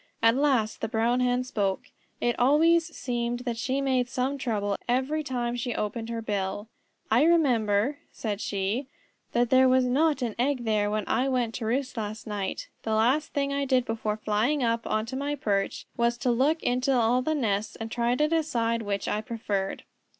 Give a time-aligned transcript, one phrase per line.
[0.23, 1.91] At last the Brown Hen spoke.
[2.19, 6.69] It always seemed that she made some trouble every time she opened her bill.
[7.11, 8.87] "I remember," said she,
[9.33, 12.67] "that there was not an egg there when I went to roost last night.
[12.81, 16.81] The last thing I did before flying up onto my perch was to look in
[16.89, 19.83] all the nests and try to decide which I preferred."